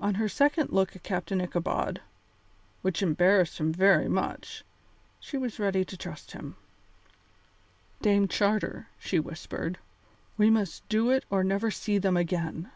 On 0.00 0.14
her 0.16 0.28
second 0.28 0.70
look 0.72 0.96
at 0.96 1.04
Captain 1.04 1.40
Ichabod, 1.40 2.00
which 2.80 3.00
embarrassed 3.00 3.58
him 3.58 3.72
very 3.72 4.08
much, 4.08 4.64
she 5.20 5.38
was 5.38 5.60
ready 5.60 5.84
to 5.84 5.96
trust 5.96 6.32
him. 6.32 6.56
"Dame 8.00 8.26
Charter," 8.26 8.88
she 8.98 9.20
whispered, 9.20 9.78
"we 10.36 10.50
must 10.50 10.88
do 10.88 11.10
it 11.10 11.24
or 11.30 11.44
never 11.44 11.70
see 11.70 11.96
them 11.96 12.16
again." 12.16 12.72